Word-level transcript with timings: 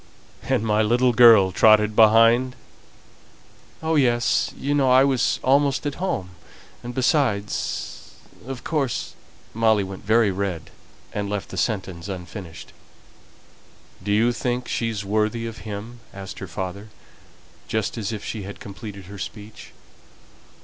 "And 0.41 0.63
my 0.65 0.81
little 0.81 1.13
girl 1.13 1.51
trotted 1.51 1.95
behind?" 1.95 2.55
"Oh, 3.83 3.93
yes. 3.93 4.51
You 4.57 4.73
know 4.73 4.89
I 4.89 5.03
was 5.03 5.39
almost 5.43 5.85
at 5.85 5.93
home, 6.01 6.31
and 6.81 6.95
besides 6.95 8.13
of 8.47 8.63
course" 8.63 9.13
Molly 9.53 9.83
went 9.83 10.03
very 10.03 10.31
red, 10.31 10.71
and 11.13 11.29
left 11.29 11.49
the 11.49 11.55
sentence 11.57 12.07
unfinished. 12.09 12.73
"Do 14.01 14.11
you 14.11 14.33
think 14.33 14.67
she's 14.67 15.05
worthy 15.05 15.45
of 15.45 15.59
him?" 15.69 15.99
asked 16.15 16.39
her 16.39 16.47
father, 16.47 16.89
just 17.67 17.95
as 17.95 18.11
if 18.11 18.25
she 18.25 18.41
had 18.41 18.59
completed 18.59 19.05
her 19.05 19.19
speech. 19.19 19.71